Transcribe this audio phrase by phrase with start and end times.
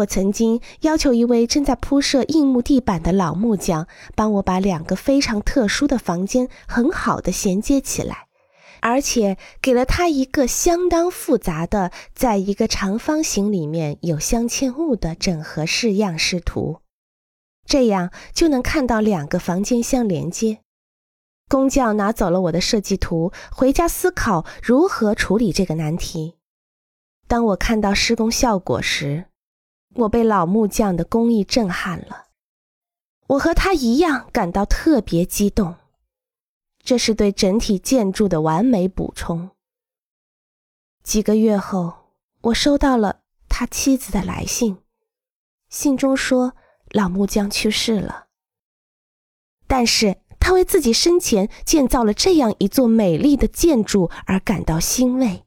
[0.00, 8.26] 我曾经要求一位正在铺设硬木地板的老木匠，帮我把两个非常特殊的房间很好的衔接起来，
[8.80, 16.80] 而且给了他一个相当复杂的，在一个长方形里面有镶嵌物的整合式样式图，
[17.66, 20.58] 这样就能看到两个房间相连接。
[21.48, 26.36] 工匠拿走了我的设计图，回家思考如何处理这个难题。
[27.26, 29.26] 当我看到施工效果时，
[29.94, 32.28] 我被老木匠的工艺震撼了。
[33.28, 35.76] 我和他一样感到特别激动，
[36.82, 39.50] 这是对整体建筑的完美补充。
[41.02, 44.78] 几个月后，我收到了他妻子的来信，
[45.68, 46.54] 信中说
[46.90, 48.26] 老木匠去世了，
[49.66, 50.18] 但是。
[50.42, 55.44] 他为自己生前建造了这样一座美丽的建筑而感到欣慰。